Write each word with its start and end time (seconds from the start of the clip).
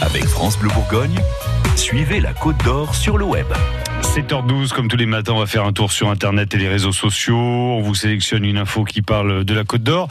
Avec 0.00 0.24
France 0.24 0.58
Bleu 0.58 0.70
Bourgogne, 0.74 1.18
suivez 1.76 2.20
la 2.20 2.32
Côte 2.32 2.56
d'Or 2.64 2.94
sur 2.94 3.18
le 3.18 3.24
web. 3.24 3.46
7h12, 4.10 4.72
comme 4.72 4.88
tous 4.88 4.96
les 4.96 5.06
matins, 5.06 5.34
on 5.34 5.38
va 5.38 5.46
faire 5.46 5.64
un 5.64 5.72
tour 5.72 5.92
sur 5.92 6.10
Internet 6.10 6.52
et 6.52 6.58
les 6.58 6.68
réseaux 6.68 6.90
sociaux. 6.90 7.36
On 7.36 7.80
vous 7.80 7.94
sélectionne 7.94 8.44
une 8.44 8.58
info 8.58 8.82
qui 8.82 9.02
parle 9.02 9.44
de 9.44 9.54
la 9.54 9.62
Côte 9.62 9.84
d'Or. 9.84 10.08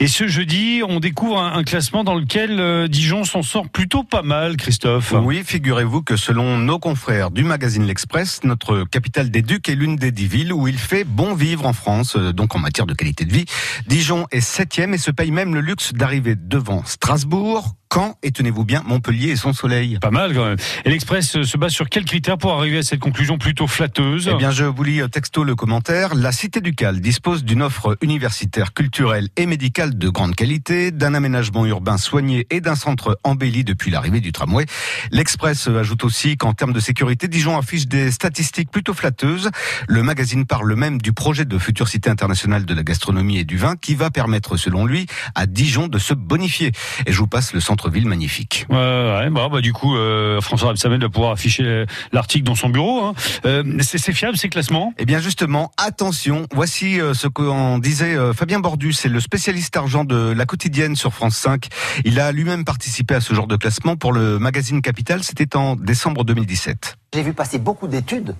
Et 0.00 0.08
ce 0.08 0.26
jeudi, 0.26 0.82
on 0.86 0.98
découvre 0.98 1.38
un, 1.38 1.62
classement 1.62 2.02
dans 2.02 2.16
lequel 2.16 2.58
euh, 2.58 2.88
Dijon 2.88 3.22
s'en 3.22 3.42
sort 3.42 3.68
plutôt 3.68 4.02
pas 4.02 4.22
mal, 4.22 4.56
Christophe. 4.56 5.14
Oui, 5.22 5.42
figurez-vous 5.46 6.02
que 6.02 6.16
selon 6.16 6.58
nos 6.58 6.80
confrères 6.80 7.30
du 7.30 7.44
magazine 7.44 7.86
L'Express, 7.86 8.40
notre 8.42 8.82
capitale 8.82 9.30
des 9.30 9.42
Ducs 9.42 9.68
est 9.68 9.76
l'une 9.76 9.94
des 9.94 10.10
dix 10.10 10.26
villes 10.26 10.52
où 10.52 10.66
il 10.66 10.76
fait 10.76 11.04
bon 11.04 11.34
vivre 11.34 11.66
en 11.66 11.72
France, 11.72 12.16
euh, 12.16 12.32
donc 12.32 12.56
en 12.56 12.58
matière 12.58 12.86
de 12.86 12.94
qualité 12.94 13.26
de 13.26 13.32
vie. 13.32 13.44
Dijon 13.86 14.26
est 14.32 14.40
septième 14.40 14.92
et 14.92 14.98
se 14.98 15.12
paye 15.12 15.30
même 15.30 15.54
le 15.54 15.60
luxe 15.60 15.92
d'arriver 15.92 16.34
devant 16.34 16.84
Strasbourg, 16.84 17.76
Caen 17.92 18.14
et 18.22 18.32
tenez-vous 18.32 18.64
bien, 18.64 18.82
Montpellier 18.84 19.30
et 19.30 19.36
son 19.36 19.52
soleil. 19.52 19.98
Pas 20.00 20.10
mal 20.10 20.34
quand 20.34 20.44
même. 20.44 20.56
Et 20.84 20.90
l'Express 20.90 21.42
se 21.42 21.56
base 21.56 21.72
sur 21.72 21.88
quels 21.88 22.04
critères 22.04 22.38
pour 22.38 22.52
arriver 22.52 22.78
à 22.78 22.82
cette 22.82 23.00
conclusion 23.00 23.35
plutôt 23.38 23.66
flatteuse 23.66 24.30
Eh 24.32 24.36
bien, 24.36 24.50
je 24.50 24.64
vous 24.64 24.82
lis 24.82 25.00
texto 25.10 25.44
le 25.44 25.54
commentaire. 25.54 26.14
La 26.14 26.32
Cité 26.32 26.60
du 26.60 26.74
Cal 26.74 27.00
dispose 27.00 27.44
d'une 27.44 27.62
offre 27.62 27.96
universitaire, 28.00 28.72
culturelle 28.72 29.28
et 29.36 29.46
médicale 29.46 29.96
de 29.96 30.08
grande 30.08 30.34
qualité, 30.34 30.90
d'un 30.90 31.14
aménagement 31.14 31.66
urbain 31.66 31.96
soigné 31.98 32.46
et 32.50 32.60
d'un 32.60 32.74
centre 32.74 33.18
embelli 33.24 33.64
depuis 33.64 33.90
l'arrivée 33.90 34.20
du 34.20 34.32
tramway. 34.32 34.66
L'Express 35.10 35.68
ajoute 35.68 36.04
aussi 36.04 36.36
qu'en 36.36 36.52
termes 36.52 36.72
de 36.72 36.80
sécurité, 36.80 37.28
Dijon 37.28 37.58
affiche 37.58 37.86
des 37.86 38.10
statistiques 38.10 38.70
plutôt 38.70 38.94
flatteuses. 38.94 39.50
Le 39.88 40.02
magazine 40.02 40.46
parle 40.46 40.74
même 40.74 41.00
du 41.00 41.12
projet 41.12 41.44
de 41.44 41.58
future 41.58 41.88
cité 41.88 42.10
internationale 42.10 42.64
de 42.64 42.74
la 42.74 42.82
gastronomie 42.82 43.38
et 43.38 43.44
du 43.44 43.56
vin 43.56 43.76
qui 43.76 43.94
va 43.94 44.10
permettre, 44.10 44.56
selon 44.56 44.86
lui, 44.86 45.06
à 45.34 45.46
Dijon 45.46 45.88
de 45.88 45.98
se 45.98 46.14
bonifier. 46.14 46.72
Et 47.06 47.12
je 47.12 47.18
vous 47.18 47.28
passe 47.28 47.52
le 47.52 47.60
centre 47.60 47.90
ville 47.90 48.06
magnifique. 48.06 48.66
Ouais, 48.68 48.76
ouais 48.76 49.30
bah, 49.30 49.48
bah, 49.50 49.60
du 49.60 49.72
coup, 49.72 49.96
euh, 49.96 50.40
François 50.40 50.70
Absamel 50.70 51.00
va 51.00 51.08
pouvoir 51.08 51.32
afficher 51.32 51.84
l'article 52.12 52.44
dans 52.44 52.54
son 52.54 52.68
bureau. 52.68 53.04
Hein. 53.04 53.14
Euh, 53.44 53.62
c'est 53.80 54.12
fiable 54.12 54.36
ces 54.36 54.48
classements? 54.48 54.92
Eh 54.98 55.04
bien 55.04 55.20
justement, 55.20 55.72
attention, 55.76 56.46
voici 56.52 57.00
euh, 57.00 57.14
ce 57.14 57.28
qu'en 57.28 57.78
disait 57.78 58.14
euh, 58.14 58.32
Fabien 58.32 58.60
Bordu, 58.60 58.92
c'est 58.92 59.08
le 59.08 59.20
spécialiste 59.20 59.76
argent 59.76 60.04
de 60.04 60.32
la 60.32 60.46
quotidienne 60.46 60.96
sur 60.96 61.12
France 61.12 61.36
5. 61.36 61.68
Il 62.04 62.20
a 62.20 62.32
lui-même 62.32 62.64
participé 62.64 63.14
à 63.14 63.20
ce 63.20 63.34
genre 63.34 63.46
de 63.46 63.56
classement 63.56 63.96
pour 63.96 64.12
le 64.12 64.38
magazine 64.38 64.82
Capital, 64.82 65.22
c'était 65.22 65.56
en 65.56 65.76
décembre 65.76 66.24
2017. 66.24 66.96
J'ai 67.14 67.22
vu 67.22 67.32
passer 67.32 67.58
beaucoup 67.58 67.88
d'études 67.88 68.34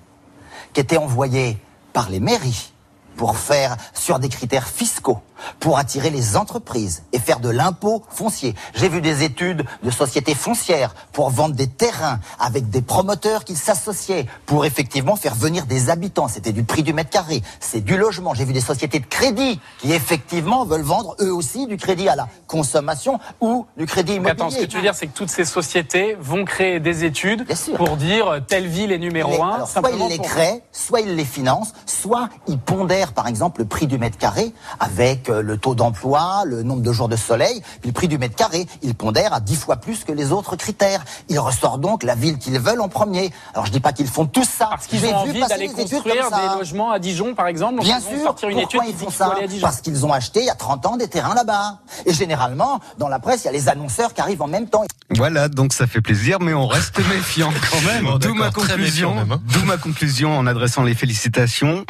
qui 0.73 0.81
étaient 0.81 0.97
envoyées 0.97 1.57
par 1.93 2.09
les 2.09 2.19
mairies 2.19 2.71
pour 3.15 3.37
faire 3.37 3.75
sur 3.93 4.19
des 4.19 4.29
critères 4.29 4.67
fiscaux 4.67 5.21
pour 5.59 5.77
attirer 5.77 6.09
les 6.09 6.37
entreprises 6.37 7.03
et 7.13 7.19
faire 7.19 7.39
de 7.39 7.49
l'impôt 7.49 8.03
foncier. 8.09 8.55
J'ai 8.75 8.89
vu 8.89 9.01
des 9.01 9.23
études 9.23 9.65
de 9.83 9.91
sociétés 9.91 10.35
foncières 10.35 10.93
pour 11.11 11.29
vendre 11.29 11.55
des 11.55 11.67
terrains 11.67 12.19
avec 12.39 12.69
des 12.69 12.81
promoteurs 12.81 13.43
qui 13.43 13.55
s'associaient 13.55 14.25
pour 14.45 14.65
effectivement 14.65 15.15
faire 15.15 15.35
venir 15.35 15.65
des 15.65 15.89
habitants. 15.89 16.27
C'était 16.27 16.51
du 16.51 16.63
prix 16.63 16.83
du 16.83 16.93
mètre 16.93 17.09
carré, 17.09 17.41
c'est 17.59 17.81
du 17.81 17.97
logement. 17.97 18.33
J'ai 18.33 18.45
vu 18.45 18.53
des 18.53 18.61
sociétés 18.61 18.99
de 18.99 19.05
crédit 19.05 19.59
qui 19.79 19.93
effectivement 19.93 20.65
veulent 20.65 20.81
vendre 20.81 21.15
eux 21.21 21.33
aussi 21.33 21.67
du 21.67 21.77
crédit 21.77 22.09
à 22.09 22.15
la 22.15 22.27
consommation 22.47 23.19
ou 23.41 23.65
du 23.77 23.85
crédit 23.85 24.15
immobilier. 24.15 24.31
Attends, 24.31 24.49
ce 24.49 24.59
que 24.59 24.65
tu 24.65 24.77
veux 24.77 24.81
dire, 24.81 24.95
c'est 24.95 25.07
que 25.07 25.15
toutes 25.15 25.29
ces 25.29 25.45
sociétés 25.45 26.17
vont 26.19 26.45
créer 26.45 26.79
des 26.79 27.03
études 27.03 27.45
pour 27.75 27.97
dire 27.97 28.41
telle 28.47 28.67
ville 28.67 28.91
est 28.91 28.99
numéro 28.99 29.43
un. 29.43 29.65
soit 29.65 29.91
ils 29.91 30.07
les 30.07 30.19
créent, 30.19 30.63
soit 30.71 31.01
ils 31.01 31.15
les 31.15 31.25
financent, 31.25 31.73
soit 31.85 32.29
ils 32.47 32.59
pondèrent 32.59 33.13
par 33.13 33.27
exemple 33.27 33.61
le 33.61 33.67
prix 33.67 33.87
du 33.87 33.97
mètre 33.97 34.17
carré 34.17 34.53
avec 34.79 35.29
le 35.41 35.57
taux 35.57 35.75
d'emploi, 35.75 36.43
le 36.45 36.63
nombre 36.63 36.81
de 36.81 36.91
jours 36.91 37.09
de 37.09 37.15
soleil, 37.15 37.61
puis 37.81 37.89
le 37.89 37.93
prix 37.93 38.07
du 38.07 38.17
mètre 38.17 38.35
carré. 38.35 38.65
Ils 38.81 38.95
pondèrent 38.95 39.33
à 39.33 39.39
dix 39.39 39.55
fois 39.55 39.77
plus 39.77 40.03
que 40.03 40.11
les 40.11 40.31
autres 40.31 40.55
critères. 40.55 41.03
Ils 41.29 41.39
ressortent 41.39 41.81
donc 41.81 42.03
la 42.03 42.15
ville 42.15 42.37
qu'ils 42.37 42.59
veulent 42.59 42.81
en 42.81 42.89
premier. 42.89 43.31
Alors 43.53 43.65
je 43.65 43.71
dis 43.71 43.79
pas 43.79 43.93
qu'ils 43.93 44.07
font 44.07 44.25
tout 44.25 44.43
ça. 44.43 44.67
Parce 44.69 44.87
qu'ils 44.87 45.05
ont 45.05 45.15
envie 45.15 45.39
d'aller 45.47 45.67
construire 45.67 46.29
des 46.29 46.57
logements 46.57 46.91
à 46.91 46.99
Dijon, 46.99 47.35
par 47.35 47.47
exemple. 47.47 47.81
Bien 47.81 47.99
sûr. 47.99 48.21
Sortir 48.23 48.49
une 48.49 48.59
étude 48.59 48.81
ils 48.87 48.95
font 48.95 49.09
ça 49.09 49.33
Parce 49.61 49.81
qu'ils 49.81 50.05
ont 50.05 50.13
acheté 50.13 50.41
il 50.41 50.45
y 50.45 50.49
a 50.49 50.55
30 50.55 50.85
ans 50.85 50.97
des 50.97 51.07
terrains 51.07 51.35
là-bas. 51.35 51.79
Et 52.05 52.13
généralement, 52.13 52.79
dans 52.97 53.07
la 53.07 53.19
presse, 53.19 53.43
il 53.43 53.45
y 53.45 53.49
a 53.49 53.53
les 53.53 53.69
annonceurs 53.69 54.13
qui 54.13 54.21
arrivent 54.21 54.41
en 54.41 54.47
même 54.47 54.67
temps. 54.67 54.83
Voilà, 55.15 55.47
donc 55.47 55.73
ça 55.73 55.87
fait 55.87 56.01
plaisir, 56.01 56.39
mais 56.39 56.53
on 56.53 56.67
reste 56.67 56.97
méfiant 57.09 57.51
quand 57.71 57.81
même. 57.81 58.17
D'où 58.19 58.33
ma 58.33 58.51
conclusion. 58.51 59.15
Hein. 59.17 59.39
D'où 59.45 59.63
ma 59.65 59.77
conclusion 59.77 60.37
en 60.37 60.47
adressant 60.47 60.83
les 60.83 60.95
félicitations 60.95 61.85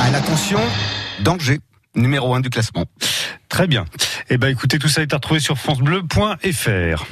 à 0.00 0.10
l'attention, 0.10 0.60
danger 1.20 1.60
numéro 1.98 2.34
1 2.34 2.40
du 2.40 2.50
classement. 2.50 2.86
Très 3.48 3.66
bien. 3.66 3.84
Eh 4.30 4.38
ben 4.38 4.48
écoutez, 4.48 4.78
tout 4.78 4.88
ça 4.88 5.02
est 5.02 5.12
à 5.12 5.16
retrouver 5.16 5.40
sur 5.40 5.58
francebleu.fr. 5.58 7.06